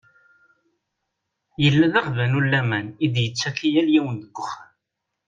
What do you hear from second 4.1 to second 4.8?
deg uxxam.